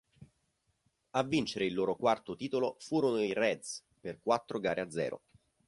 A 1.11 1.21
vincere 1.23 1.65
il 1.67 1.75
loro 1.75 1.95
quarto 1.95 2.35
titolo 2.35 2.75
furono 2.79 3.21
i 3.21 3.33
Reds 3.33 3.85
per 3.99 4.19
quattro 4.19 4.57
gare 4.59 4.81
a 4.81 4.89
zero. 4.89 5.21